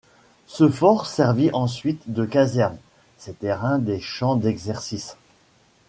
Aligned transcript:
Ce 0.47 0.67
fort 0.67 1.05
servit 1.05 1.51
ensuite 1.53 2.11
de 2.11 2.25
caserne, 2.25 2.79
ses 3.19 3.33
terrains 3.33 3.77
des 3.77 3.99
champs 3.99 4.35
d'exercices. 4.35 5.15